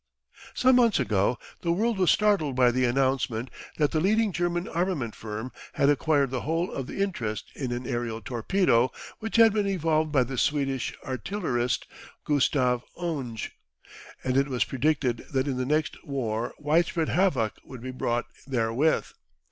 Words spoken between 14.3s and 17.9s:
it was predicted that in the next war widespread havoc would